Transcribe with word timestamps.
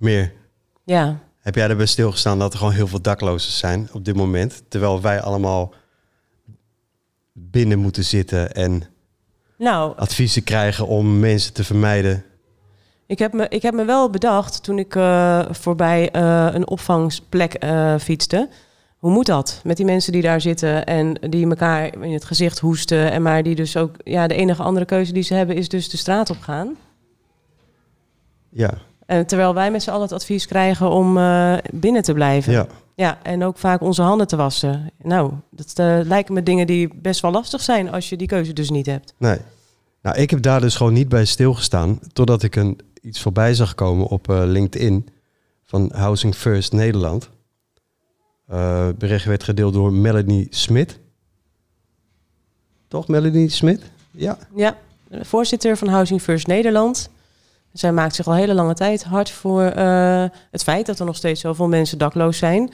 meer. 0.00 0.32
Ja. 0.84 1.18
Heb 1.40 1.54
jij 1.54 1.68
erbij 1.68 1.86
stilgestaan 1.86 2.38
dat 2.38 2.52
er 2.52 2.58
gewoon 2.58 2.74
heel 2.74 2.86
veel 2.86 3.02
daklozen 3.02 3.52
zijn 3.52 3.88
op 3.92 4.04
dit 4.04 4.16
moment? 4.16 4.62
Terwijl 4.68 5.00
wij 5.00 5.20
allemaal 5.20 5.74
binnen 7.32 7.78
moeten 7.78 8.04
zitten 8.04 8.52
en 8.52 8.82
Nou, 9.58 9.96
adviezen 9.96 10.44
krijgen 10.44 10.86
om 10.86 11.20
mensen 11.20 11.52
te 11.52 11.64
vermijden. 11.64 12.24
ik 13.06 13.18
heb 13.18 13.32
me, 13.32 13.48
ik 13.48 13.62
heb 13.62 13.74
me 13.74 13.84
wel 13.84 14.10
bedacht 14.10 14.62
toen 14.62 14.78
ik 14.78 14.96
eh, 14.96 15.44
voorbij 15.50 16.10
eh, 16.10 16.48
een 16.52 16.68
opvangplek 16.68 17.54
eh, 17.54 17.98
fietste. 17.98 18.48
Hoe 18.98 19.10
moet 19.10 19.26
dat 19.26 19.60
met 19.64 19.76
die 19.76 19.86
mensen 19.86 20.12
die 20.12 20.22
daar 20.22 20.40
zitten 20.40 20.86
en 20.86 21.14
die 21.30 21.48
elkaar 21.48 22.02
in 22.02 22.12
het 22.12 22.24
gezicht 22.24 22.58
hoesten 22.58 23.10
en 23.10 23.22
maar 23.22 23.42
die 23.42 23.54
dus 23.54 23.76
ook 23.76 23.94
ja 24.04 24.26
de 24.26 24.34
enige 24.34 24.62
andere 24.62 24.86
keuze 24.86 25.12
die 25.12 25.22
ze 25.22 25.34
hebben 25.34 25.56
is 25.56 25.68
dus 25.68 25.88
de 25.88 25.96
straat 25.96 26.30
op 26.30 26.40
gaan. 26.40 26.76
Ja, 28.48 28.78
terwijl 29.26 29.54
wij 29.54 29.70
met 29.70 29.82
z'n 29.82 29.90
allen 29.90 30.02
het 30.02 30.12
advies 30.12 30.46
krijgen 30.46 30.90
om 30.90 31.18
eh, 31.18 31.56
binnen 31.72 32.02
te 32.02 32.12
blijven. 32.12 32.52
ja. 32.52 32.66
Ja, 33.00 33.18
en 33.22 33.44
ook 33.44 33.58
vaak 33.58 33.80
onze 33.80 34.02
handen 34.02 34.26
te 34.26 34.36
wassen. 34.36 34.90
Nou, 35.02 35.32
dat 35.50 35.72
eh, 35.74 36.00
lijken 36.02 36.34
me 36.34 36.42
dingen 36.42 36.66
die 36.66 36.94
best 36.94 37.20
wel 37.20 37.30
lastig 37.30 37.60
zijn 37.60 37.90
als 37.90 38.08
je 38.08 38.16
die 38.16 38.26
keuze 38.26 38.52
dus 38.52 38.70
niet 38.70 38.86
hebt. 38.86 39.14
Nee. 39.16 39.38
Nou, 40.02 40.16
ik 40.16 40.30
heb 40.30 40.42
daar 40.42 40.60
dus 40.60 40.76
gewoon 40.76 40.92
niet 40.92 41.08
bij 41.08 41.24
stilgestaan. 41.24 41.98
Totdat 42.12 42.42
ik 42.42 42.56
een, 42.56 42.78
iets 43.02 43.20
voorbij 43.20 43.54
zag 43.54 43.74
komen 43.74 44.06
op 44.06 44.30
eh, 44.30 44.42
LinkedIn 44.44 45.08
van 45.64 45.90
Housing 45.94 46.34
First 46.34 46.72
Nederland. 46.72 47.30
Eh, 48.46 48.86
het 48.86 48.98
bericht 48.98 49.24
werd 49.24 49.42
gedeeld 49.42 49.72
door 49.72 49.92
Melanie 49.92 50.46
Smit. 50.50 50.98
Toch, 52.88 53.08
Melanie 53.08 53.48
Smit? 53.48 53.82
Ja. 54.10 54.38
Ja, 54.54 54.76
voorzitter 55.10 55.76
van 55.76 55.88
Housing 55.88 56.22
First 56.22 56.46
Nederland. 56.46 57.10
Zij 57.72 57.92
maakt 57.92 58.14
zich 58.14 58.26
al 58.26 58.34
hele 58.34 58.54
lange 58.54 58.74
tijd 58.74 59.04
hard 59.04 59.30
voor 59.30 59.62
eh, 59.62 60.24
het 60.50 60.62
feit 60.62 60.86
dat 60.86 60.98
er 60.98 61.06
nog 61.06 61.16
steeds 61.16 61.40
zoveel 61.40 61.68
mensen 61.68 61.98
dakloos 61.98 62.38
zijn. 62.38 62.72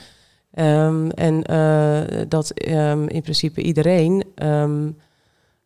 Ehm, 0.55 1.09
en 1.11 1.43
eh, 1.43 2.21
dat 2.29 2.51
ehm, 2.51 3.07
in 3.07 3.23
principe 3.23 3.63
iedereen 3.63 4.25
ehm, 4.35 4.91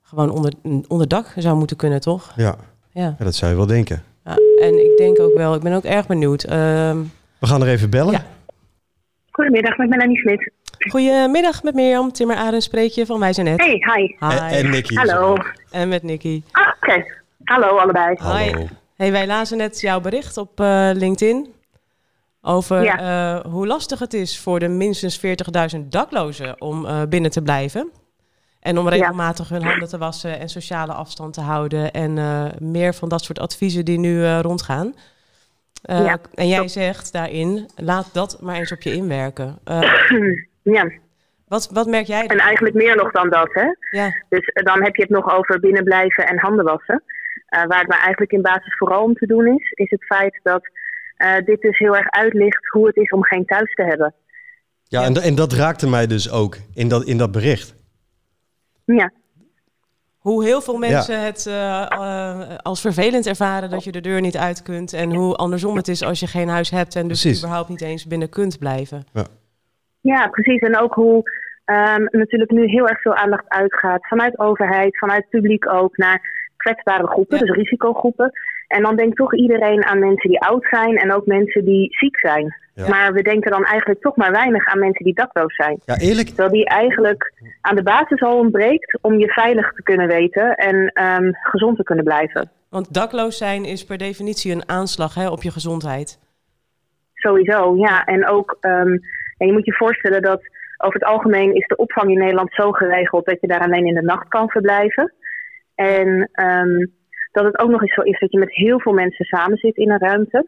gewoon 0.03 0.31
onder, 0.31 0.53
onder 0.89 1.09
dak 1.09 1.27
zou 1.37 1.57
moeten 1.57 1.77
kunnen, 1.77 2.01
toch? 2.01 2.33
ja. 2.37 2.57
Ja. 2.93 3.15
Ja, 3.19 3.25
dat 3.25 3.35
zou 3.35 3.51
je 3.51 3.57
wel 3.57 3.67
denken. 3.67 4.03
ja. 4.25 4.37
En 4.61 4.85
ik 4.85 4.97
denk 4.97 5.21
ook 5.21 5.37
wel, 5.37 5.55
ik 5.55 5.61
ben 5.61 5.73
ook 5.73 5.85
erg 5.85 6.07
benieuwd. 6.07 6.43
Ehm, 6.45 6.99
We 7.39 7.47
gaan 7.47 7.63
er 7.63 7.69
even 7.69 7.91
bellen. 7.91 8.13
Ja. 8.13 8.25
Goedemiddag, 9.31 9.77
met 9.77 9.89
Melanie 9.89 10.19
Smit. 10.19 10.51
goedemiddag 10.79 11.63
met 11.63 11.75
Mirjam 11.75 12.13
Timmer 12.13 12.37
Arend 12.37 12.63
spreek 12.63 12.91
je 12.91 13.07
van 13.07 13.21
Wij 13.21 13.33
zijn 13.33 13.47
net. 13.47 13.61
Hey, 13.61 13.71
hi. 13.71 14.17
Hi. 14.29 14.37
En, 14.37 14.73
en 14.73 14.97
Hallo. 14.97 15.37
En 15.71 15.89
met 15.89 16.03
Nicky. 16.03 16.43
Ah, 16.51 16.69
oké. 16.81 17.05
Hallo 17.45 17.77
allebei. 17.77 18.17
Hi. 18.23 18.67
Hey, 19.01 19.13
wij 19.13 19.27
lazen 19.27 19.57
net 19.57 19.81
jouw 19.81 20.01
bericht 20.01 20.37
op 20.37 20.61
eh, 20.61 20.91
LinkedIn 20.93 21.55
over 22.43 22.83
Ja. 22.83 22.99
eh, 22.99 23.53
hoe 23.53 23.67
lastig 23.67 23.99
het 23.99 24.15
is 24.15 24.41
voor 24.41 24.59
de 24.59 24.69
minstens 24.69 25.21
40.000 25.77 25.81
daklozen 25.89 26.61
om 26.61 26.87
eh, 26.87 27.03
binnen 27.09 27.31
te 27.31 27.43
blijven. 27.43 27.91
En 28.61 28.79
om 28.79 28.89
regelmatig 28.89 29.49
hun 29.49 29.63
handen 29.63 29.89
te 29.89 29.99
wassen 29.99 30.39
en 30.39 30.49
sociale 30.49 30.93
afstand 30.93 31.35
te 31.35 31.41
houden. 31.41 31.93
En 31.93 32.15
meer 32.59 32.95
van 32.95 33.09
dat 33.09 33.25
soort 33.25 33.39
adviezen 33.39 33.85
die 33.85 33.99
nu 33.99 34.27
rondgaan. 34.27 34.95
Ja, 35.83 36.19
en 36.35 36.49
jij 36.49 36.69
zegt 36.69 37.13
daarin, 37.13 37.69
laat 37.77 38.09
dat 38.13 38.39
maar 38.41 38.57
eens 38.57 38.73
op 38.73 38.83
je 38.83 38.93
inwerken. 38.95 39.59
Ja, 40.63 40.91
wat, 41.49 41.71
wat 41.73 41.87
merk 41.87 42.07
jij? 42.07 42.27
en 42.27 42.39
eigenlijk 42.39 42.75
meer 42.75 42.97
nog 42.97 43.11
dan 43.11 43.31
dat, 43.31 43.49
hè. 43.53 43.67
Ja, 43.91 44.25
Dus 44.29 44.51
dan 44.55 44.83
heb 44.83 44.97
je 44.97 45.03
het 45.03 45.11
nog 45.11 45.35
over 45.37 45.61
binnenblijven 45.61 46.27
en 46.27 46.39
handen 46.39 46.65
wassen. 46.65 47.03
Eh, 47.51 47.65
waar 47.67 47.79
het 47.79 47.89
maar 47.89 48.03
eigenlijk 48.03 48.33
in 48.33 48.43
basis 48.43 48.77
vooral 48.77 49.03
om 49.03 49.15
te 49.15 49.27
doen 49.27 49.47
is, 49.47 49.71
is 49.71 49.91
het 49.91 50.05
feit 50.05 50.41
dat 50.43 50.63
eh, 51.17 51.37
dit 51.45 51.61
dus 51.61 51.79
heel 51.79 51.97
erg 51.97 52.11
uitlicht 52.11 52.69
hoe 52.69 52.87
het 52.87 52.97
is 52.97 53.11
om 53.11 53.25
geen 53.25 53.45
thuis 53.45 53.75
te 53.75 53.83
hebben. 53.83 54.15
Ja, 54.83 55.05
en, 55.05 55.15
en 55.15 55.35
dat 55.35 55.53
raakte 55.53 55.89
mij 55.89 56.07
dus 56.07 56.31
ook 56.31 56.57
in 56.75 56.89
dat, 56.89 57.05
in 57.05 57.19
dat 57.19 57.33
bericht. 57.33 57.75
Ja, 58.85 59.13
Hoe 60.19 60.45
heel 60.45 60.61
veel 60.61 60.77
mensen 60.77 61.25
het 61.25 61.47
eh, 61.47 62.57
als 62.57 62.81
vervelend 62.81 63.27
ervaren 63.27 63.71
dat 63.71 63.85
je 63.85 63.93
de 63.93 64.01
deur 64.01 64.21
niet 64.21 64.37
uit 64.37 64.63
kunt. 64.63 64.93
En 64.93 65.15
hoe 65.15 65.37
andersom 65.37 65.77
het 65.77 65.89
is 65.89 66.03
als 66.03 66.21
je 66.21 66.27
geen 66.27 66.49
huis 66.49 66.71
hebt 66.71 66.97
en 66.97 67.09
dus 67.09 67.21
Precies. 67.21 67.43
überhaupt 67.43 67.69
niet 67.69 67.83
eens 67.83 68.07
binnen 68.07 68.29
kunt 68.29 68.59
blijven. 68.59 69.05
ja 70.01 70.29
precies. 70.29 70.61
En 70.61 70.79
ook 70.79 70.95
hoe 70.95 71.23
ehm, 71.65 72.03
natuurlijk 72.11 72.51
nu 72.51 72.67
heel 72.67 72.89
erg 72.89 73.01
veel 73.01 73.15
aandacht 73.15 73.49
uitgaat 73.49 74.07
vanuit 74.07 74.39
overheid, 74.39 74.99
vanuit 74.99 75.29
publiek 75.29 75.73
ook, 75.73 75.97
naar 75.97 76.40
kwetsbare 76.61 77.07
groepen, 77.07 77.39
Ja. 77.39 77.45
dus 77.45 77.57
risicogroepen. 77.57 78.31
En 78.69 78.83
dan 78.83 78.97
denkt 78.97 79.17
toch 79.17 79.35
iedereen 79.35 79.85
aan 79.85 79.99
mensen 79.99 80.31
die 80.31 80.41
oud 80.41 80.67
zijn 80.71 80.97
en 80.97 81.13
ook 81.13 81.27
mensen 81.27 81.65
die 81.65 81.87
ziek 81.91 82.19
zijn. 82.19 82.55
Ja. 82.75 82.89
Maar 82.89 83.13
we 83.13 83.23
denken 83.23 83.51
dan 83.51 83.65
eigenlijk 83.65 84.01
toch 84.01 84.17
maar 84.17 84.31
weinig 84.31 84.67
aan 84.67 84.79
mensen 84.79 85.05
die 85.05 85.15
dakloos 85.15 85.55
zijn. 85.55 85.81
Ja, 85.85 85.99
eerlijk. 85.99 86.29
Terwijl 86.29 86.51
die 86.51 86.67
eigenlijk 86.67 87.33
aan 87.61 87.77
de 87.77 87.83
basis 87.83 88.21
al 88.23 88.39
ontbreekt 88.39 88.99
om 89.03 89.19
je 89.19 89.29
veilig 89.29 89.73
te 89.73 89.83
kunnen 89.83 90.09
weten 90.09 90.55
en 90.55 90.91
ehm, 90.93 91.31
gezond 91.33 91.77
te 91.77 91.83
kunnen 91.83 92.05
blijven. 92.05 92.51
Want 92.69 92.95
dakloos 92.95 93.39
zijn 93.39 93.65
is 93.65 93.85
per 93.85 93.99
definitie 93.99 94.53
een 94.53 94.69
aanslag 94.69 95.15
hè, 95.15 95.29
op 95.29 95.43
je 95.43 95.51
gezondheid. 95.51 96.19
Sowieso, 97.15 97.77
ja. 97.77 98.05
En 98.05 98.29
ook, 98.29 98.57
ehm, 98.61 98.97
en 99.37 99.47
je 99.47 99.53
moet 99.53 99.67
je 99.67 99.75
voorstellen 99.75 100.23
dat 100.23 100.41
over 100.77 101.01
het 101.01 101.09
algemeen 101.09 101.55
is 101.55 101.67
de 101.67 101.77
opvang 101.77 102.11
in 102.11 102.19
Nederland 102.19 102.53
zo 102.53 102.71
geregeld 102.73 103.27
dat 103.27 103.41
je 103.41 103.47
daar 103.47 103.61
alleen 103.61 103.87
in 103.87 103.95
de 103.95 104.03
nacht 104.03 104.29
kan 104.29 104.49
verblijven. 104.49 105.13
En 105.81 106.29
ehm, 106.33 106.87
dat 107.33 107.45
het 107.45 107.59
ook 107.59 107.71
nog 107.71 107.83
eens 107.83 107.95
zo 107.95 108.01
is 108.01 108.19
dat 108.19 108.33
je 108.33 108.39
met 108.39 108.55
heel 108.55 108.81
veel 108.81 108.93
mensen 108.93 109.25
samen 109.25 109.57
zit 109.57 109.77
in 109.77 109.91
een 109.91 109.99
ruimte. 109.99 110.47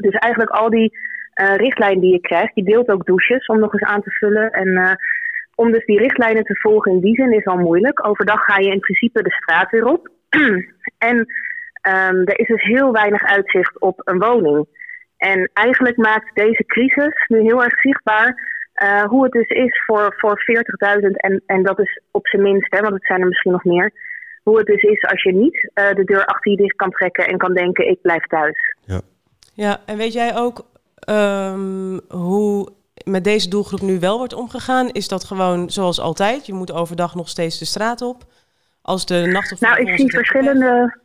Dus 0.00 0.14
eigenlijk 0.14 0.50
al 0.50 0.70
die 0.70 0.98
eh, 1.32 1.56
richtlijnen 1.56 2.00
die 2.00 2.12
je 2.12 2.20
krijgt, 2.20 2.54
je 2.54 2.64
deelt 2.64 2.88
ook 2.88 3.06
douches 3.06 3.46
om 3.46 3.58
nog 3.58 3.72
eens 3.72 3.90
aan 3.90 4.02
te 4.02 4.10
vullen. 4.10 4.50
En 4.50 4.76
eh, 4.76 4.92
om 5.54 5.72
dus 5.72 5.84
die 5.84 5.98
richtlijnen 5.98 6.44
te 6.44 6.58
volgen 6.60 6.92
in 6.92 7.00
die 7.00 7.14
zin 7.14 7.32
is 7.32 7.44
al 7.44 7.56
moeilijk. 7.56 8.06
Overdag 8.06 8.44
ga 8.44 8.58
je 8.58 8.70
in 8.70 8.80
principe 8.80 9.22
de 9.22 9.32
straat 9.32 9.70
weer 9.70 9.86
op. 9.86 10.08
en 11.08 11.26
ehm, 11.80 12.16
er 12.16 12.38
is 12.38 12.46
dus 12.46 12.62
heel 12.62 12.92
weinig 12.92 13.22
uitzicht 13.22 13.80
op 13.80 14.00
een 14.04 14.18
woning. 14.18 14.66
En 15.16 15.50
eigenlijk 15.52 15.96
maakt 15.96 16.34
deze 16.34 16.64
crisis 16.66 17.24
nu 17.28 17.40
heel 17.40 17.62
erg 17.62 17.80
zichtbaar 17.80 18.52
eh, 18.74 19.02
hoe 19.02 19.22
het 19.22 19.32
dus 19.32 19.48
is 19.48 19.82
voor, 19.86 20.14
voor 20.16 20.42
40.000, 21.00 21.10
en, 21.10 21.42
en 21.46 21.62
dat 21.62 21.78
is 21.80 22.00
op 22.10 22.26
zijn 22.26 22.42
minst, 22.42 22.74
hè, 22.74 22.80
want 22.80 22.94
het 22.94 23.04
zijn 23.04 23.20
er 23.20 23.28
misschien 23.28 23.52
nog 23.52 23.64
meer, 23.64 23.92
hoe 24.44 24.58
het 24.58 24.66
dus 24.66 24.82
is 24.82 25.02
als 25.02 25.22
je 25.22 25.32
niet 25.32 25.70
eh, 25.74 25.94
de 25.94 26.04
deur 26.04 26.24
achter 26.24 26.50
je 26.50 26.56
dicht 26.56 26.76
kan 26.76 26.90
trekken 26.90 27.26
en 27.26 27.38
kan 27.38 27.54
denken, 27.54 27.88
ik 27.88 28.00
blijf 28.02 28.26
thuis. 28.26 28.74
Ja, 29.54 29.80
en 29.86 29.96
weet 29.96 30.12
jij 30.12 30.36
ook 30.36 30.66
ehm, 30.98 31.98
hoe 32.08 32.68
met 33.04 33.24
deze 33.24 33.48
doelgroep 33.48 33.80
nu 33.80 33.98
wel 34.00 34.18
wordt 34.18 34.34
omgegaan? 34.34 34.88
Is 34.88 35.08
dat 35.08 35.24
gewoon 35.24 35.70
zoals 35.70 36.00
altijd? 36.00 36.46
Je 36.46 36.52
moet 36.52 36.72
overdag 36.72 37.14
nog 37.14 37.28
steeds 37.28 37.58
de 37.58 37.64
straat 37.64 38.02
op? 38.02 38.16
Als 38.82 39.06
de 39.06 39.26
nacht 39.32 39.60
Nou, 39.60 39.80
ik 39.80 39.98
zie 39.98 40.10
verschillende, 40.10 40.98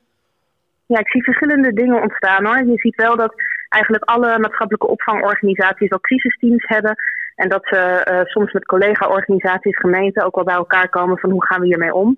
ja, 0.85 1.00
ik 1.00 1.09
zie 1.09 1.23
verschillende 1.23 1.73
dingen 1.73 2.01
ontstaan 2.01 2.45
hoor. 2.45 2.66
Je 2.66 2.77
ziet 2.77 2.95
wel 2.95 3.16
dat 3.16 3.33
eigenlijk 3.69 4.03
alle 4.03 4.39
maatschappelijke 4.39 4.88
opvangorganisaties 4.88 5.89
wel 5.89 6.00
crisisteams 6.00 6.67
hebben. 6.67 6.95
En 7.35 7.50
dat 7.50 7.66
ze 7.67 7.77
eh, 7.77 8.25
soms 8.25 8.51
met 8.53 8.66
collega-organisaties, 8.66 9.77
gemeenten 9.77 10.25
ook 10.25 10.35
wel 10.35 10.44
bij 10.44 10.56
elkaar 10.56 10.89
komen 10.89 11.17
van 11.17 11.29
hoe 11.29 11.45
gaan 11.45 11.59
we 11.59 11.66
hiermee 11.66 11.94
om. 11.94 12.17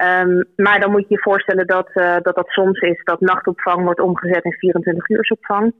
Ehm, 0.00 0.42
maar 0.56 0.80
dan 0.80 0.90
moet 0.90 1.08
je 1.08 1.14
je 1.14 1.20
voorstellen 1.20 1.66
dat, 1.66 1.90
eh, 1.92 2.16
dat 2.22 2.34
dat 2.34 2.48
soms 2.48 2.80
is 2.80 3.00
dat 3.04 3.20
nachtopvang 3.20 3.84
wordt 3.84 4.00
omgezet 4.00 4.44
in 4.44 4.52
24 4.52 5.08
uursopvang. 5.08 5.74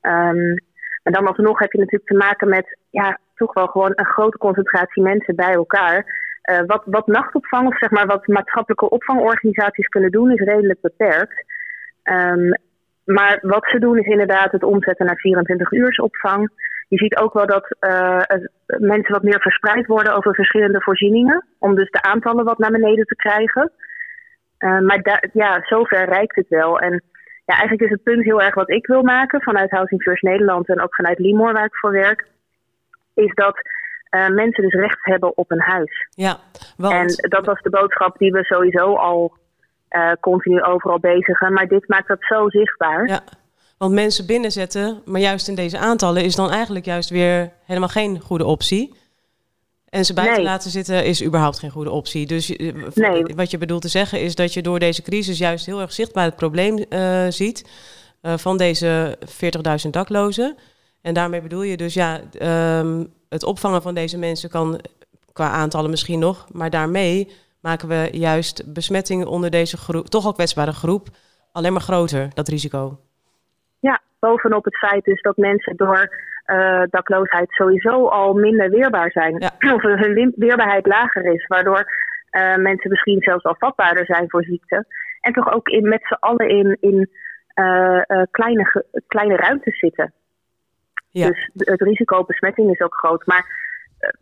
Ehm 0.00 0.54
maar 1.02 1.12
dan 1.12 1.26
alsnog 1.26 1.58
heb 1.58 1.72
je 1.72 1.78
natuurlijk 1.78 2.10
te 2.10 2.16
maken 2.16 2.48
met 2.48 2.78
ja, 2.90 3.18
toch 3.34 3.52
wel 3.54 3.66
gewoon 3.66 3.92
een 3.94 4.06
grote 4.06 4.38
concentratie 4.38 5.02
mensen 5.02 5.36
bij 5.36 5.52
elkaar. 5.52 6.04
Eh, 6.42 6.60
wat, 6.66 6.82
wat 6.84 7.06
nachtopvang 7.06 7.66
of 7.66 7.78
zeg 7.78 7.90
maar 7.90 8.06
wat 8.06 8.26
maatschappelijke 8.26 8.90
opvangorganisaties 8.90 9.86
kunnen 9.86 10.10
doen 10.10 10.30
is 10.30 10.40
redelijk 10.40 10.80
beperkt. 10.80 11.44
Ehm, 12.02 12.50
maar 13.04 13.38
wat 13.40 13.66
ze 13.70 13.78
doen 13.78 13.98
is 13.98 14.06
inderdaad 14.06 14.52
het 14.52 14.62
omzetten 14.64 15.06
naar 15.06 15.16
24 15.16 15.72
uursopvang. 15.72 16.50
Je 16.88 16.98
ziet 16.98 17.16
ook 17.16 17.32
wel 17.32 17.46
dat 17.46 17.76
het- 18.26 18.50
mensen 18.78 19.12
wat 19.12 19.22
meer 19.22 19.40
verspreid 19.40 19.86
worden 19.86 20.14
over 20.14 20.34
verschillende 20.34 20.80
voorzieningen. 20.80 21.46
Om 21.58 21.74
dus 21.74 21.90
de 21.90 22.02
aantallen 22.02 22.44
wat 22.44 22.58
naar 22.58 22.70
beneden 22.70 23.04
te 23.04 23.16
krijgen. 23.16 23.72
Eh, 24.58 24.78
maar 24.78 25.02
da- 25.02 25.22
ja, 25.32 25.60
zover 25.62 26.04
reikt 26.04 26.36
het 26.36 26.48
wel. 26.48 26.80
En 26.80 27.02
ja, 27.44 27.54
eigenlijk 27.54 27.82
is 27.82 27.90
het 27.90 28.02
punt 28.02 28.24
heel 28.24 28.42
erg 28.42 28.54
wat 28.54 28.70
ik 28.70 28.86
wil 28.86 29.02
maken 29.02 29.42
vanuit 29.42 29.70
Housing 29.70 30.02
First 30.02 30.22
Nederland 30.22 30.68
en 30.68 30.80
ook 30.82 30.94
vanuit 30.94 31.18
Limor 31.18 31.52
waar 31.52 31.64
ik 31.64 31.76
voor 31.76 31.92
werk. 31.92 32.26
Is 33.14 33.34
dat 33.34 33.56
eh, 34.10 34.28
mensen 34.28 34.62
dus 34.62 34.74
recht 34.74 34.98
hebben 35.00 35.36
op 35.36 35.50
een 35.50 35.60
huis. 35.60 36.06
Ja, 36.10 36.36
want... 36.76 36.94
En 36.94 37.28
dat 37.28 37.46
was 37.46 37.60
de 37.60 37.70
boodschap 37.70 38.18
die 38.18 38.32
we 38.32 38.44
sowieso 38.44 38.94
al 38.94 39.36
eh, 39.88 40.12
continu 40.20 40.62
overal 40.62 41.00
bezigen. 41.00 41.52
Maar 41.52 41.66
dit 41.66 41.88
maakt 41.88 42.08
dat 42.08 42.24
zo 42.24 42.48
zichtbaar. 42.48 43.06
Ja, 43.06 43.20
want 43.78 43.92
mensen 43.92 44.26
binnenzetten, 44.26 45.02
maar 45.04 45.20
juist 45.20 45.48
in 45.48 45.54
deze 45.54 45.78
aantallen 45.78 46.24
is 46.24 46.34
dan 46.34 46.50
eigenlijk 46.50 46.84
juist 46.84 47.10
weer 47.10 47.52
helemaal 47.64 47.88
geen 47.88 48.20
goede 48.20 48.44
optie. 48.44 48.94
En 49.88 50.04
ze 50.04 50.12
buiten 50.14 50.36
Nee. 50.36 50.44
laten 50.46 50.70
zitten 50.70 51.04
is 51.04 51.24
überhaupt 51.24 51.58
geen 51.58 51.70
goede 51.70 51.90
optie. 51.90 52.26
Dus 52.26 52.56
eh, 52.56 52.72
Nee. 52.94 53.24
wat 53.34 53.50
je 53.50 53.58
bedoelt 53.58 53.82
te 53.82 53.88
zeggen 53.88 54.20
is 54.20 54.34
dat 54.34 54.52
je 54.52 54.62
door 54.62 54.78
deze 54.78 55.02
crisis 55.02 55.38
juist 55.38 55.66
heel 55.66 55.80
erg 55.80 55.92
zichtbaar 55.92 56.24
het 56.24 56.36
probleem 56.36 56.78
eh, 56.78 57.26
ziet. 57.28 57.64
van 58.22 58.56
deze 58.56 59.18
40.000 59.84 59.90
daklozen. 59.90 60.56
En 61.00 61.14
daarmee 61.14 61.40
bedoel 61.40 61.62
je 61.62 61.76
dus 61.76 61.94
ja, 61.94 62.20
ehm, 62.38 63.04
het 63.28 63.42
opvangen 63.42 63.82
van 63.82 63.94
deze 63.94 64.18
mensen 64.18 64.50
kan 64.50 64.80
qua 65.32 65.50
aantallen 65.50 65.90
misschien 65.90 66.18
nog, 66.18 66.46
maar 66.52 66.70
daarmee 66.70 67.28
maken 67.60 67.88
we 67.88 68.08
juist 68.12 68.72
besmettingen 68.72 69.26
onder 69.26 69.50
deze 69.50 69.76
groep, 69.76 70.08
toch 70.08 70.24
al 70.24 70.32
kwetsbare 70.32 70.72
groep, 70.72 71.08
alleen 71.52 71.72
maar 71.72 71.82
groter, 71.82 72.30
dat 72.34 72.48
risico. 72.48 72.98
Ja, 73.80 74.00
bovenop 74.18 74.64
het 74.64 74.76
feit 74.76 75.04
dus 75.04 75.22
dat 75.22 75.36
mensen 75.36 75.76
door 75.76 76.16
uh, 76.46 76.82
dakloosheid 76.90 77.50
sowieso 77.50 78.06
al 78.06 78.34
minder 78.34 78.70
weerbaar 78.70 79.10
zijn. 79.10 79.34
Of 79.74 79.82
hun 79.82 80.32
weerbaarheid 80.36 80.86
lager 80.86 81.24
is, 81.24 81.46
waardoor 81.46 81.84
uh, 82.30 82.56
mensen 82.56 82.90
misschien 82.90 83.22
zelfs 83.22 83.44
al 83.44 83.56
vatbaarder 83.58 84.06
zijn 84.06 84.30
voor 84.30 84.44
ziekte. 84.44 84.84
En 85.20 85.32
toch 85.32 85.52
ook 85.52 85.68
in, 85.68 85.88
met 85.88 86.06
z'n 86.06 86.16
allen 86.20 86.48
in, 86.48 86.76
in 86.80 87.10
uh, 87.54 88.22
kleine, 88.30 88.84
kleine 89.06 89.36
ruimtes 89.36 89.78
zitten. 89.78 90.12
Ja. 91.10 91.28
Dus 91.28 91.50
het 91.54 91.80
risico 91.80 92.18
op 92.18 92.26
besmetting 92.26 92.70
is 92.70 92.80
ook 92.80 92.94
groot. 92.94 93.26
Maar 93.26 93.46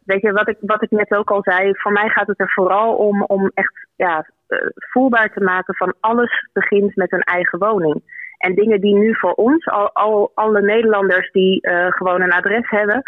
weet 0.05 0.21
je, 0.21 0.33
wat 0.33 0.49
ik, 0.49 0.57
wat 0.61 0.83
ik 0.83 0.91
net 0.91 1.11
ook 1.11 1.31
al 1.31 1.43
zei, 1.43 1.73
voor 1.77 1.93
mij 1.93 2.09
gaat 2.09 2.27
het 2.27 2.41
er 2.41 2.53
vooral 2.53 2.95
om 2.95 3.23
om 3.23 3.51
echt 3.55 3.87
ja, 3.97 4.27
voelbaar 4.75 5.33
te 5.33 5.41
maken 5.41 5.75
van 5.75 5.95
alles 6.01 6.49
begint 6.53 6.97
met 6.97 7.13
een 7.13 7.21
eigen 7.23 7.59
woning. 7.59 8.03
En 8.39 8.55
dingen 8.55 8.81
die 8.81 8.95
nu 8.95 9.15
voor 9.15 9.33
ons, 9.33 9.67
al, 9.67 9.91
al 9.93 10.31
alle 10.35 10.63
Nederlanders 10.63 11.31
die 11.31 11.59
uh, 11.69 11.87
gewoon 11.89 12.21
een 12.21 12.33
adres 12.33 12.71
hebben, 12.71 13.03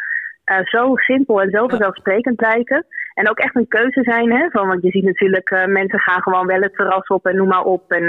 uh, 0.45 0.59
zo 0.65 0.97
simpel 0.97 1.41
en 1.41 1.51
zo 1.51 1.69
vanzelfsprekend 1.69 2.41
lijken. 2.41 2.87
En 3.15 3.31
ook 3.31 3.39
echt 3.39 3.57
een 3.57 3.69
keuze 3.69 4.03
zijn. 4.03 4.33
Hè, 4.33 4.51
van, 4.51 4.69
want 4.69 4.83
je 4.83 4.91
ziet 4.91 5.05
natuurlijk, 5.05 5.51
uh, 5.51 5.65
mensen 5.65 5.99
gaan 5.99 6.23
gewoon 6.23 6.47
wel 6.47 6.61
het 6.61 6.75
terras 6.75 7.07
op 7.07 7.27
en 7.27 7.37
noem 7.37 7.49
maar 7.49 7.65
op. 7.65 7.93
En, 7.93 8.07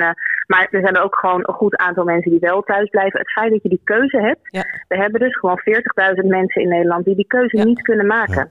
maar 0.47 0.67
er 0.71 0.81
zijn 0.81 0.97
ook 0.97 1.15
gewoon 1.15 1.39
een 1.43 1.53
goed 1.53 1.77
aantal 1.77 2.03
mensen 2.03 2.31
die 2.31 2.39
wel 2.39 2.61
thuis 2.61 2.89
blijven. 2.89 3.19
Het 3.19 3.31
feit 3.31 3.51
dat 3.51 3.63
je 3.63 3.69
die 3.69 3.81
keuze 3.83 4.21
hebt. 4.21 4.39
Ja. 4.43 4.63
We 4.87 4.97
hebben 4.97 5.19
dus 5.19 5.37
gewoon 5.37 5.59
40.000 6.21 6.27
mensen 6.27 6.61
in 6.61 6.69
Nederland 6.69 7.05
die 7.05 7.15
die 7.15 7.27
keuze 7.27 7.55
niet 7.55 7.81
kunnen 7.81 8.07
maken. 8.07 8.49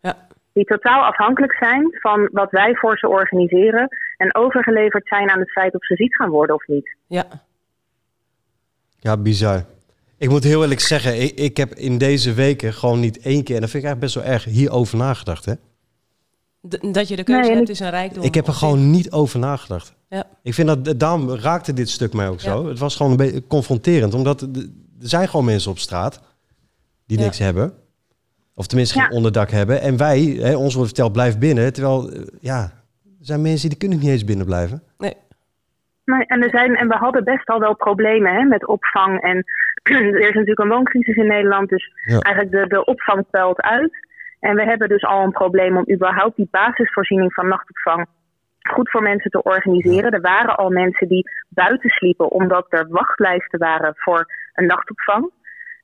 Ja. 0.00 0.14
Die 0.52 0.64
totaal 0.64 1.04
afhankelijk 1.04 1.54
zijn 1.54 1.98
van 2.00 2.28
wat 2.32 2.50
wij 2.50 2.74
voor 2.74 2.98
ze 2.98 3.08
organiseren. 3.08 3.88
En 4.16 4.34
overgeleverd 4.34 5.06
zijn 5.06 5.30
aan 5.30 5.40
het 5.40 5.50
feit 5.50 5.74
of 5.74 5.84
ze 5.84 5.94
ziek 5.94 6.14
gaan 6.14 6.30
worden 6.30 6.54
of 6.54 6.66
niet. 6.66 6.96
Ja, 7.06 7.24
ja, 9.02 9.16
bizar. 9.16 9.64
Ik 10.16 10.28
moet 10.28 10.44
heel 10.44 10.62
eerlijk 10.62 10.80
zeggen, 10.80 11.22
ik, 11.22 11.38
ik 11.38 11.56
heb 11.56 11.74
in 11.74 11.98
deze 11.98 12.32
weken 12.32 12.72
gewoon 12.72 13.00
niet 13.00 13.18
één 13.18 13.42
keer, 13.42 13.54
en 13.54 13.60
dat 13.60 13.70
vind 13.70 13.84
ik 13.84 13.90
eigenlijk 13.90 14.00
best 14.00 14.14
wel 14.14 14.24
erg, 14.24 14.44
hierover 14.44 14.98
nagedacht. 14.98 15.44
Hè? 15.44 15.54
dat 16.92 17.08
je 17.08 17.16
de 17.16 17.24
keuze 17.24 17.52
hebt 17.52 17.68
is 17.68 17.80
een 17.80 17.90
rijkdom. 17.90 18.22
Ik 18.22 18.34
heb 18.34 18.46
er 18.46 18.52
gewoon 18.52 18.90
niet 18.90 19.10
over 19.10 19.38
nagedacht. 19.38 19.94
Ja. 20.08 20.26
Ik 20.42 20.54
vind 20.54 20.66
dat, 20.68 21.00
daarom 21.00 21.30
raakte 21.30 21.72
dit 21.72 21.90
stuk 21.90 22.12
mij 22.12 22.28
ook 22.28 22.40
zo. 22.40 22.68
Het 22.68 22.78
was 22.78 22.96
gewoon 22.96 23.10
een 23.10 23.18
beetje 23.18 23.46
confronterend, 23.46 24.14
omdat 24.14 24.40
er 24.40 24.48
zijn 24.98 25.28
gewoon 25.28 25.44
mensen 25.44 25.70
op 25.70 25.78
straat 25.78 26.20
die 27.06 27.18
niks 27.18 27.38
hebben. 27.38 27.72
Of 28.54 28.66
tenminste 28.66 29.00
geen 29.00 29.12
onderdak 29.12 29.50
hebben. 29.50 29.80
En 29.80 29.96
wij, 29.96 30.20
hè, 30.20 30.56
ons 30.56 30.74
wordt 30.74 30.88
verteld, 30.88 31.12
blijf 31.12 31.38
binnen. 31.38 31.72
Terwijl, 31.72 32.10
eh, 32.10 32.22
ja, 32.40 32.62
er 33.04 33.26
zijn 33.26 33.42
mensen 33.42 33.68
die 33.68 33.78
kunnen 33.78 33.98
niet 33.98 34.08
eens 34.08 34.24
binnen 34.24 34.46
blijven. 34.46 34.82
Nee. 34.98 35.14
Nee, 36.04 36.26
en, 36.26 36.42
er 36.42 36.50
zijn, 36.50 36.76
en 36.76 36.88
we 36.88 36.94
hadden 36.94 37.24
best 37.24 37.48
al 37.48 37.60
wel 37.60 37.74
problemen 37.74 38.34
hè, 38.34 38.42
met 38.42 38.66
opvang. 38.66 39.20
En 39.20 39.44
er 39.82 40.18
is 40.18 40.34
natuurlijk 40.34 40.58
een 40.58 40.68
wooncrisis 40.68 41.16
in 41.16 41.26
Nederland, 41.26 41.68
dus 41.68 41.92
eigenlijk 42.04 42.50
de, 42.50 42.66
de 42.66 42.84
opvang 42.84 43.24
pelt 43.30 43.60
uit. 43.60 43.92
En 44.40 44.56
we 44.56 44.64
hebben 44.64 44.88
dus 44.88 45.04
al 45.04 45.22
een 45.22 45.32
probleem 45.32 45.76
om 45.76 45.92
überhaupt 45.92 46.36
die 46.36 46.48
basisvoorziening 46.50 47.34
van 47.34 47.48
nachtopvang 47.48 48.06
goed 48.62 48.90
voor 48.90 49.02
mensen 49.02 49.30
te 49.30 49.42
organiseren. 49.42 50.12
Er 50.12 50.20
waren 50.20 50.56
al 50.56 50.70
mensen 50.70 51.08
die 51.08 51.30
buiten 51.48 51.90
sliepen 51.90 52.30
omdat 52.30 52.66
er 52.68 52.86
wachtlijsten 52.88 53.58
waren 53.58 53.92
voor 53.96 54.26
een 54.54 54.66
nachtopvang. 54.66 55.30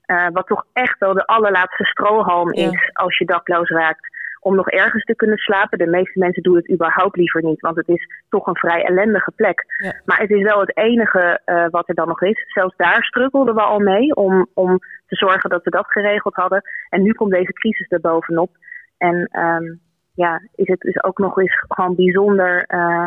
Uh, 0.06 0.26
wat 0.32 0.46
toch 0.46 0.64
echt 0.72 0.98
wel 0.98 1.14
de 1.14 1.26
allerlaatste 1.26 1.84
strohalm 1.84 2.52
is 2.52 2.90
als 2.92 3.18
je 3.18 3.24
dakloos 3.24 3.68
raakt 3.68 4.16
om 4.40 4.54
nog 4.54 4.68
ergens 4.68 5.04
te 5.04 5.16
kunnen 5.16 5.36
slapen. 5.36 5.78
De 5.78 5.86
meeste 5.86 6.18
mensen 6.18 6.42
doen 6.42 6.56
het 6.56 6.70
überhaupt 6.70 7.16
liever 7.16 7.42
niet, 7.42 7.60
want 7.60 7.76
het 7.76 7.88
is 7.88 8.08
toch 8.28 8.46
een 8.46 8.56
vrij 8.56 8.84
ellendige 8.84 9.32
plek. 9.36 9.64
Maar 10.04 10.18
het 10.18 10.30
is 10.30 10.42
wel 10.42 10.60
het 10.60 10.76
enige 10.76 11.40
uh, 11.46 11.66
wat 11.70 11.88
er 11.88 11.94
dan 11.94 12.08
nog 12.08 12.22
is. 12.22 12.44
Zelfs 12.46 12.76
daar 12.76 13.02
struggelden 13.02 13.54
we 13.54 13.62
al 13.62 13.78
mee 13.78 14.14
om, 14.14 14.46
om 14.54 14.78
te 15.06 15.16
zorgen 15.16 15.50
dat 15.50 15.64
we 15.64 15.70
dat 15.70 15.86
geregeld 15.86 16.34
hadden. 16.34 16.62
En 16.88 17.02
nu 17.02 17.12
komt 17.12 17.32
deze 17.32 17.52
crisis 17.52 17.90
er 17.90 18.00
bovenop. 18.00 18.50
En 18.98 19.28
um, 19.32 19.80
ja, 20.14 20.42
is 20.54 20.68
het 20.68 20.80
dus 20.80 21.02
ook 21.02 21.18
nog 21.18 21.38
eens 21.38 21.64
gewoon 21.68 21.94
bijzonder. 21.94 22.64
Uh, 22.68 23.04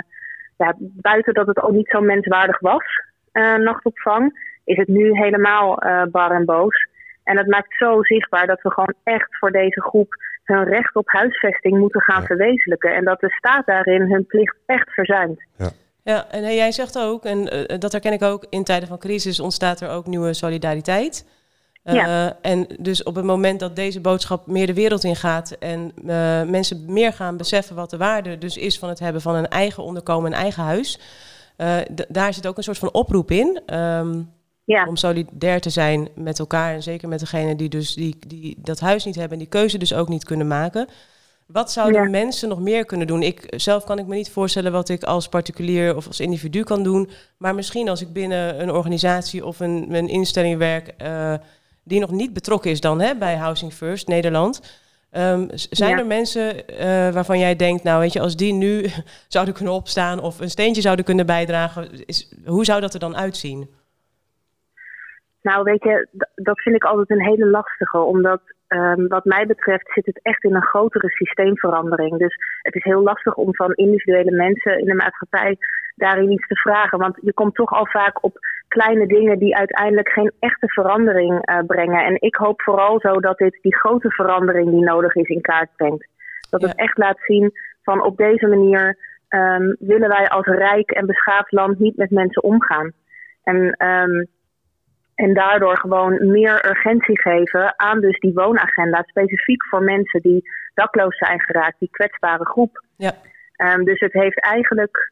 ja, 0.57 0.75
buiten 0.79 1.33
dat 1.33 1.47
het 1.47 1.61
ook 1.61 1.71
niet 1.71 1.89
zo 1.89 2.01
menswaardig 2.01 2.59
was, 2.59 2.83
uh, 3.33 3.55
nachtopvang, 3.55 4.49
is 4.63 4.77
het 4.77 4.87
nu 4.87 5.17
helemaal 5.17 5.75
bar 6.11 6.31
en 6.31 6.45
boos. 6.45 6.89
En 7.23 7.35
dat 7.35 7.45
maakt 7.45 7.77
zo 7.77 8.03
zichtbaar 8.03 8.47
dat 8.47 8.61
we 8.61 8.71
gewoon 8.71 8.95
echt 9.03 9.37
voor 9.37 9.51
deze 9.51 9.81
groep 9.81 10.15
hun 10.43 10.63
recht 10.63 10.95
op 10.95 11.09
huisvesting 11.09 11.77
moeten 11.77 12.01
gaan 12.01 12.25
verwezenlijken. 12.25 12.95
En 12.95 13.03
dat 13.03 13.19
de 13.19 13.31
staat 13.31 13.65
daarin 13.65 14.11
hun 14.11 14.25
plicht 14.25 14.55
echt 14.65 14.89
verzuimt. 14.89 15.41
Ja. 15.57 15.69
Ja, 16.03 16.27
en 16.29 16.55
jij 16.55 16.71
zegt 16.71 16.99
ook, 16.99 17.25
en 17.25 17.55
uh, 17.55 17.79
dat 17.79 17.91
herken 17.91 18.13
ik 18.13 18.21
ook, 18.21 18.45
in 18.49 18.63
tijden 18.63 18.87
van 18.87 18.97
crisis 18.97 19.39
ontstaat 19.39 19.81
er 19.81 19.89
ook 19.89 20.07
nieuwe 20.07 20.33
solidariteit. 20.33 21.27
Uh, 21.85 21.93
ja. 21.93 22.37
En 22.41 22.67
dus 22.79 23.03
op 23.03 23.15
het 23.15 23.25
moment 23.25 23.59
dat 23.59 23.75
deze 23.75 24.01
boodschap 24.01 24.47
meer 24.47 24.65
de 24.65 24.73
wereld 24.73 25.03
in 25.03 25.15
gaat 25.15 25.51
en 25.51 25.91
uh, 26.05 26.43
mensen 26.43 26.93
meer 26.93 27.13
gaan 27.13 27.37
beseffen 27.37 27.75
wat 27.75 27.89
de 27.89 27.97
waarde 27.97 28.37
dus 28.37 28.57
is 28.57 28.79
van 28.79 28.89
het 28.89 28.99
hebben 28.99 29.21
van 29.21 29.35
een 29.35 29.47
eigen 29.47 29.83
onderkomen, 29.83 30.31
een 30.31 30.37
eigen 30.37 30.63
huis, 30.63 30.99
daar 32.07 32.33
zit 32.33 32.47
ook 32.47 32.57
een 32.57 32.63
soort 32.63 32.77
van 32.77 32.93
oproep 32.93 33.31
in. 33.31 33.61
Um, 33.75 34.29
ja. 34.71 34.85
Om 34.87 34.95
solidair 34.95 35.61
te 35.61 35.69
zijn 35.69 36.09
met 36.15 36.39
elkaar. 36.39 36.73
En 36.73 36.83
zeker 36.83 37.07
met 37.07 37.19
degene 37.19 37.55
die 37.55 37.69
dus 37.69 37.93
die, 37.93 38.17
die 38.27 38.57
dat 38.57 38.79
huis 38.79 39.05
niet 39.05 39.15
hebben 39.15 39.33
en 39.33 39.39
die 39.39 39.47
keuze 39.47 39.77
dus 39.77 39.93
ook 39.93 40.09
niet 40.09 40.23
kunnen 40.23 40.47
maken. 40.47 40.87
Wat 41.45 41.71
zouden 41.71 42.11
mensen 42.11 42.49
nog 42.49 42.59
meer 42.59 42.85
kunnen 42.85 43.07
doen? 43.07 43.23
Ik 43.23 43.53
zelf 43.55 43.83
kan 43.83 43.99
ik 43.99 44.07
me 44.07 44.15
niet 44.15 44.29
voorstellen 44.29 44.71
wat 44.71 44.89
ik 44.89 45.03
als 45.03 45.27
particulier 45.27 45.95
of 45.95 46.07
als 46.07 46.19
individu 46.19 46.63
kan 46.63 46.83
doen. 46.83 47.09
Maar 47.37 47.55
misschien 47.55 47.89
als 47.89 48.01
ik 48.01 48.13
binnen 48.13 48.61
een 48.61 48.71
organisatie 48.71 49.45
of 49.45 49.59
een, 49.59 49.93
een 49.93 50.07
instelling 50.07 50.57
werk 50.57 50.93
uh, 51.01 51.33
die 51.83 51.99
nog 51.99 52.11
niet 52.11 52.33
betrokken 52.33 52.71
is 52.71 52.81
dan 52.81 53.01
hè, 53.01 53.15
bij 53.15 53.35
Housing 53.35 53.73
First 53.73 54.07
Nederland. 54.07 54.61
Um, 55.11 55.47
zijn 55.69 55.97
er 55.97 56.05
mensen 56.05 56.55
uh, 56.55 56.77
waarvan 57.13 57.39
jij 57.39 57.55
denkt, 57.55 57.83
nou 57.83 57.99
weet 57.99 58.13
je, 58.13 58.19
als 58.19 58.35
die 58.35 58.53
nu 58.53 58.85
zouden 59.27 59.53
kunnen 59.53 59.73
opstaan 59.73 60.19
of 60.19 60.39
een 60.39 60.49
steentje 60.49 60.81
zouden 60.81 61.05
kunnen 61.05 61.25
bijdragen, 61.25 62.05
is, 62.05 62.29
hoe 62.45 62.65
zou 62.65 62.81
dat 62.81 62.93
er 62.93 62.99
dan 62.99 63.17
uitzien? 63.17 63.69
Nou, 65.41 65.63
weet 65.63 65.83
je, 65.83 66.07
dat 66.35 66.61
vind 66.61 66.75
ik 66.75 66.83
altijd 66.83 67.09
een 67.09 67.25
hele 67.25 67.45
lastige. 67.45 67.97
Omdat, 67.97 68.41
um, 68.67 69.07
wat 69.07 69.25
mij 69.25 69.45
betreft, 69.45 69.91
zit 69.93 70.05
het 70.05 70.19
echt 70.21 70.43
in 70.43 70.55
een 70.55 70.65
grotere 70.65 71.09
systeemverandering. 71.09 72.17
Dus 72.17 72.35
het 72.61 72.75
is 72.75 72.83
heel 72.83 73.01
lastig 73.01 73.35
om 73.35 73.55
van 73.55 73.73
individuele 73.73 74.31
mensen 74.31 74.79
in 74.79 74.85
de 74.85 74.93
maatschappij 74.93 75.57
daarin 75.95 76.31
iets 76.31 76.47
te 76.47 76.55
vragen. 76.55 76.99
Want 76.99 77.17
je 77.21 77.33
komt 77.33 77.55
toch 77.55 77.71
al 77.71 77.85
vaak 77.85 78.23
op 78.23 78.37
kleine 78.67 79.07
dingen 79.07 79.39
die 79.39 79.55
uiteindelijk 79.55 80.09
geen 80.09 80.31
echte 80.39 80.67
verandering 80.67 81.49
uh, 81.49 81.59
brengen. 81.67 82.05
En 82.05 82.21
ik 82.21 82.35
hoop 82.35 82.61
vooral 82.61 82.99
zo 82.99 83.19
dat 83.19 83.37
dit 83.37 83.59
die 83.61 83.75
grote 83.75 84.11
verandering 84.11 84.69
die 84.69 84.83
nodig 84.83 85.15
is 85.15 85.27
in 85.27 85.41
kaart 85.41 85.69
brengt. 85.75 86.07
Dat 86.49 86.61
het 86.61 86.75
echt 86.75 86.97
laat 86.97 87.19
zien 87.21 87.51
van 87.83 88.03
op 88.03 88.17
deze 88.17 88.47
manier 88.47 88.97
um, 89.29 89.75
willen 89.79 90.09
wij 90.09 90.29
als 90.29 90.45
rijk 90.45 90.91
en 90.91 91.05
beschaafd 91.05 91.51
land 91.51 91.79
niet 91.79 91.97
met 91.97 92.09
mensen 92.09 92.43
omgaan. 92.43 92.91
En 93.43 93.85
um, 93.87 94.27
en 95.21 95.33
daardoor 95.33 95.77
gewoon 95.77 96.27
meer 96.31 96.65
urgentie 96.65 97.21
geven 97.21 97.73
aan 97.79 97.99
dus 98.01 98.19
die 98.19 98.33
woonagenda. 98.33 99.03
Specifiek 99.05 99.65
voor 99.65 99.83
mensen 99.83 100.21
die 100.21 100.49
dakloos 100.73 101.17
zijn 101.17 101.41
geraakt, 101.41 101.79
die 101.79 101.89
kwetsbare 101.91 102.45
groep. 102.45 102.83
Ja. 102.97 103.13
Um, 103.57 103.83
dus 103.83 103.99
het 103.99 104.13
heeft 104.13 104.39
eigenlijk, 104.39 105.11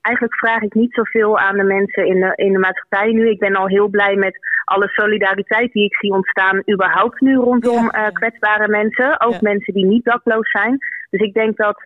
eigenlijk 0.00 0.36
vraag 0.36 0.62
ik 0.62 0.74
niet 0.74 0.94
zoveel 0.94 1.38
aan 1.38 1.56
de 1.56 1.64
mensen 1.64 2.06
in 2.06 2.20
de, 2.20 2.32
in 2.34 2.52
de 2.52 2.58
maatschappij 2.58 3.12
nu. 3.12 3.30
Ik 3.30 3.38
ben 3.38 3.54
al 3.54 3.66
heel 3.66 3.88
blij 3.88 4.16
met 4.16 4.38
alle 4.64 4.88
solidariteit 4.88 5.72
die 5.72 5.84
ik 5.84 5.96
zie 5.96 6.12
ontstaan, 6.12 6.62
überhaupt 6.72 7.20
nu 7.20 7.34
rondom 7.36 7.90
ja, 7.92 8.06
uh, 8.06 8.12
kwetsbare 8.12 8.68
mensen. 8.68 9.20
Ook 9.20 9.40
mensen 9.40 9.74
die 9.74 9.86
niet 9.86 10.04
dakloos 10.04 10.50
zijn. 10.50 10.78
Dus 11.10 11.20
ik 11.20 11.34
denk 11.34 11.56
dat, 11.56 11.84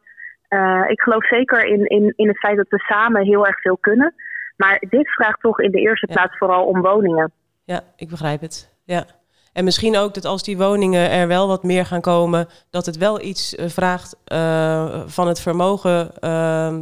uh, 0.49 0.85
ik 0.87 1.01
geloof 1.01 1.27
zeker 1.27 1.65
in, 1.65 1.87
in, 1.87 2.13
in 2.17 2.29
het 2.29 2.39
feit 2.39 2.57
dat 2.57 2.69
we 2.69 2.79
samen 2.79 3.25
heel 3.25 3.47
erg 3.47 3.61
veel 3.61 3.79
kunnen. 3.81 4.15
Maar 4.57 4.83
dit 4.89 5.09
vraagt 5.11 5.41
toch 5.41 5.61
in 5.61 5.71
de 5.71 5.81
eerste 5.81 6.07
plaats 6.07 6.39
vooral 6.39 6.67
om 6.67 6.81
woningen 6.81 7.33
ja, 7.65 7.85
ik 7.97 8.09
begrijp 8.09 8.41
het. 8.41 8.69
Ja. 8.85 9.07
En 9.53 9.65
misschien 9.65 9.97
ook 9.97 10.15
dat 10.15 10.25
als 10.25 10.43
die 10.43 10.57
woningen 10.57 11.11
er 11.11 11.29
wel 11.29 11.47
wat 11.47 11.63
meer 11.63 11.87
gaan 11.87 12.01
komen, 12.01 12.49
dat 12.71 12.87
het 12.87 12.97
wel 12.97 13.21
iets 13.21 13.55
uh, 13.55 13.69
vraagt 13.69 14.17
uh, 14.33 15.03
van 15.07 15.29
het 15.29 15.41
vermogen 15.41 16.11
uh, 16.21 16.75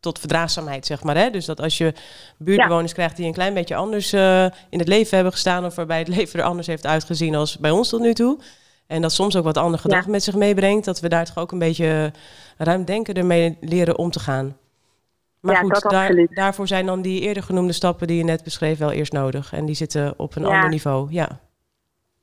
tot 0.00 0.18
verdraagzaamheid, 0.18 0.86
zeg 0.86 1.02
maar. 1.02 1.16
Hè? 1.16 1.30
Dus 1.30 1.44
dat 1.44 1.60
als 1.60 1.78
je 1.78 1.94
buurtbewoners 2.38 2.88
ja. 2.88 2.96
krijgt 2.96 3.16
die 3.16 3.26
een 3.26 3.32
klein 3.32 3.54
beetje 3.54 3.74
anders 3.74 4.12
uh, 4.12 4.44
in 4.44 4.78
het 4.78 4.88
leven 4.88 5.14
hebben 5.14 5.32
gestaan, 5.32 5.64
of 5.64 5.74
waarbij 5.74 5.98
het 5.98 6.08
leven 6.16 6.40
er 6.40 6.46
anders 6.46 6.66
heeft 6.66 6.86
uitgezien 6.86 7.34
als 7.34 7.58
bij 7.58 7.70
ons 7.70 7.88
tot 7.88 8.00
nu 8.00 8.14
toe. 8.14 8.38
En 8.86 9.02
dat 9.02 9.12
soms 9.12 9.36
ook 9.36 9.44
wat 9.44 9.56
andere 9.56 9.82
gedachten 9.82 10.06
ja. 10.06 10.12
met 10.12 10.22
zich 10.22 10.34
meebrengt, 10.34 10.84
dat 10.84 11.00
we 11.00 11.08
daar 11.08 11.24
toch 11.24 11.38
ook 11.38 11.52
een 11.52 11.58
beetje 11.58 12.12
ruimdenken 12.56 13.14
ermee 13.14 13.56
leren 13.60 13.98
om 13.98 14.10
te 14.10 14.20
gaan. 14.20 14.56
Maar 15.44 15.54
Ja, 15.54 15.60
goed, 15.60 15.72
dat 15.82 15.90
daar- 15.92 16.00
absoluut. 16.00 16.34
daarvoor 16.36 16.66
zijn 16.66 16.86
dan 16.86 17.02
die 17.02 17.20
eerder 17.20 17.42
genoemde 17.42 17.72
stappen 17.72 18.06
die 18.06 18.18
je 18.18 18.24
net 18.24 18.44
beschreef 18.44 18.78
wel 18.78 18.92
eerst 18.92 19.12
nodig. 19.12 19.52
En 19.52 19.64
die 19.66 19.74
zitten 19.74 20.14
op 20.18 20.36
een 20.36 20.42
Ja. 20.42 20.48
ander 20.54 20.68
niveau. 20.70 21.06
Ja. 21.10 21.28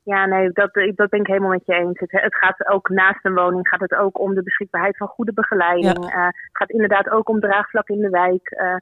Ja, 0.03 0.25
nee, 0.25 0.49
dat, 0.51 0.73
dat 0.95 1.09
ben 1.09 1.19
ik 1.19 1.27
helemaal 1.27 1.49
met 1.49 1.65
je 1.65 1.73
eens. 1.73 1.99
Het, 1.99 2.11
het 2.11 2.35
gaat 2.35 2.67
ook 2.67 2.89
naast 2.89 3.25
een 3.25 3.33
woning 3.33 3.67
gaat 3.67 3.79
het 3.79 3.95
ook 3.95 4.19
om 4.19 4.33
de 4.35 4.43
beschikbaarheid 4.43 4.97
van 4.97 5.07
goede 5.07 5.33
begeleiding. 5.33 5.97
Eh, 6.11 6.25
het 6.25 6.35
gaat 6.51 6.69
inderdaad 6.69 7.09
ook 7.09 7.29
om 7.29 7.39
draagvlak 7.39 7.89
in 7.89 7.99
de 7.99 8.09
wijk. 8.09 8.49
Eh, 8.49 8.75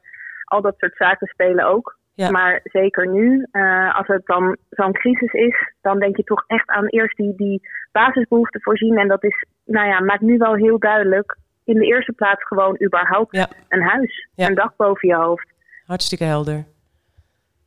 al 0.43 0.61
dat 0.61 0.73
soort 0.77 0.95
zaken 0.95 1.27
spelen 1.27 1.65
ook. 1.65 1.97
Ja. 2.13 2.29
Maar 2.29 2.59
zeker 2.63 3.07
nu, 3.07 3.47
eh, 3.51 3.95
als 3.97 4.07
het 4.07 4.25
dan 4.25 4.57
zo'n 4.69 4.93
crisis 4.93 5.31
is, 5.33 5.73
dan 5.81 5.99
denk 5.99 6.17
je 6.17 6.23
toch 6.23 6.43
echt 6.47 6.67
aan 6.69 6.85
eerst 6.87 7.17
die, 7.17 7.33
die 7.35 7.61
basisbehoeften 7.91 8.61
voorzien. 8.61 8.97
En 8.97 9.07
dat 9.07 9.23
is, 9.23 9.45
nou 9.65 9.87
ja, 9.87 9.99
maakt 9.99 10.21
nu 10.21 10.37
wel 10.37 10.53
heel 10.55 10.79
duidelijk. 10.79 11.37
In 11.69 11.75
de 11.79 11.85
eerste 11.85 12.11
plaats 12.11 12.43
gewoon 12.47 12.77
überhaupt 12.83 13.35
Ja. 13.35 13.49
een 13.67 13.81
huis, 13.81 14.27
Ja. 14.35 14.47
een 14.47 14.55
dak 14.55 14.73
boven 14.77 15.07
je 15.07 15.15
hoofd. 15.15 15.47
Hartstikke 15.85 16.23
helder. 16.23 16.65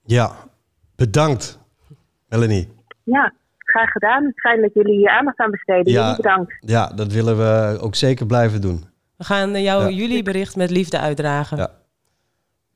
Ja, 0.04 0.30
bedankt, 0.96 1.58
Melanie. 2.28 2.68
Ja, 3.04 3.32
graag 3.58 3.90
gedaan. 3.90 4.32
Fijn 4.34 4.60
dat 4.60 4.74
jullie 4.74 4.96
hier 4.96 5.08
aandacht 5.10 5.38
aan 5.38 5.50
besteden. 5.50 5.92
Ja. 5.92 6.00
Jullie 6.00 6.16
bedankt. 6.16 6.56
Ja, 6.60 6.86
dat 6.86 7.12
willen 7.12 7.36
we 7.36 7.78
ook 7.80 7.94
zeker 7.94 8.26
blijven 8.26 8.60
doen. 8.60 8.84
We 9.16 9.24
gaan 9.24 9.54
eh, 9.54 9.62
jouw 9.62 9.80
Ja. 9.80 9.88
jullie 9.88 10.22
bericht 10.22 10.56
met 10.56 10.70
liefde 10.70 10.98
uitdragen. 10.98 11.56
Ja. 11.56 11.70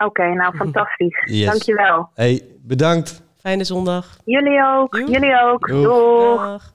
Oké, 0.06 0.32
nou 0.34 0.56
fantastisch. 0.64 1.22
Yes. 1.24 1.46
Dankjewel. 1.46 2.08
hey, 2.14 2.42
bedankt. 2.62 3.22
Fijne 3.38 3.64
zondag. 3.64 4.16
Jullie 4.24 4.64
ook. 4.64 4.96
Jullie 4.96 5.40
ook. 5.42 5.68
Doeg. 5.68 6.74